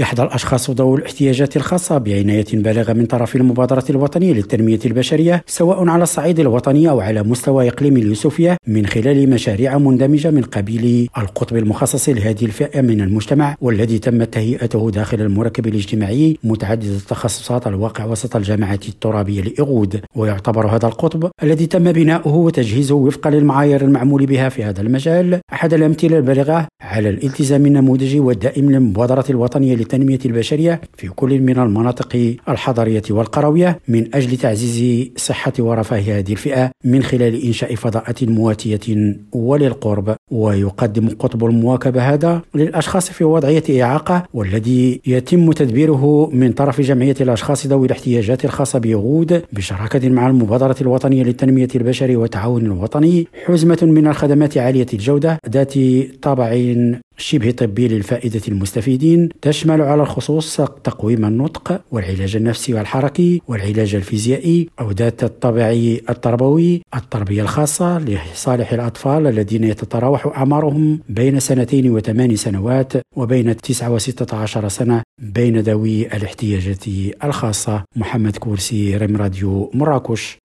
[0.00, 6.02] يحظى الأشخاص ذوي الاحتياجات الخاصة بعناية بالغة من طرف المبادرة الوطنية للتنمية البشرية سواء على
[6.02, 12.08] الصعيد الوطني أو على مستوى إقليم اليوسفية من خلال مشاريع مندمجة من قبيل القطب المخصص
[12.08, 18.80] لهذه الفئة من المجتمع والذي تم تهيئته داخل المركب الاجتماعي متعدد التخصصات الواقع وسط الجامعة
[18.88, 24.80] الترابية لإغود ويعتبر هذا القطب الذي تم بناؤه وتجهيزه وفقا للمعايير المعمول بها في هذا
[24.80, 31.58] المجال أحد الأمثلة البالغة على الالتزام النموذجي والدائم للمبادرة الوطنية للتنمية البشرية في كل من
[31.58, 39.14] المناطق الحضرية والقروية من أجل تعزيز صحة ورفاه هذه الفئة من خلال إنشاء فضاءات مواتية
[39.32, 40.16] وللقرب.
[40.30, 47.66] ويقدم قطب المواكبة هذا للأشخاص في وضعية إعاقة والذي يتم تدبيره من طرف جمعية الأشخاص
[47.66, 54.58] ذوي الاحتياجات الخاصة بيغود بشراكة مع المبادرة الوطنية للتنمية البشرية والتعاون الوطني حزمة من الخدمات
[54.58, 55.74] عالية الجودة ذات
[56.22, 56.50] طابع
[57.20, 64.90] شبه طبي للفائدة المستفيدين تشمل على الخصوص تقويم النطق والعلاج النفسي والحركي والعلاج الفيزيائي أو
[64.90, 65.70] ذات الطابع
[66.10, 74.36] التربوي التربية الخاصة لصالح الأطفال الذين يتراوح أعمارهم بين سنتين وثمان سنوات وبين تسعة وستة
[74.36, 76.84] عشر سنة بين ذوي الاحتياجات
[77.24, 77.84] الخاصة.
[77.96, 80.40] محمد كورسي ريم راديو مراكش.